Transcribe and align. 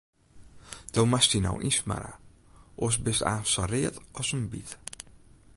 Do 0.93 1.01
moatst 1.09 1.31
dy 1.33 1.39
no 1.43 1.51
ynsmarre, 1.67 2.13
oars 2.81 2.97
bist 3.05 3.27
aanst 3.33 3.51
sa 3.53 3.63
read 3.71 3.95
as 4.19 4.29
in 4.35 4.43
byt. 4.51 4.71